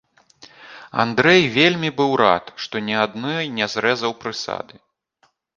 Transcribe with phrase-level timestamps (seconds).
[1.03, 4.75] Андрэй вельмі быў рад, што ні адной не зрэзаў прысады.